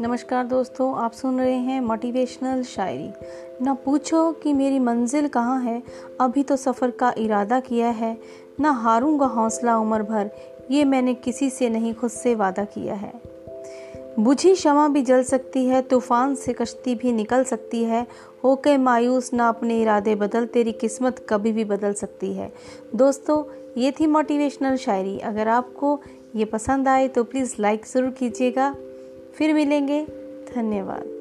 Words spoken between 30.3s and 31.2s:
धन्यवाद।